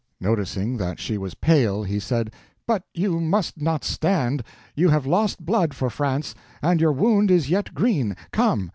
[0.19, 2.33] Noticing that she was pale, he said,
[2.65, 4.41] "But you must not stand;
[4.75, 8.69] you have lost blood for France, and your wound is yet green—come."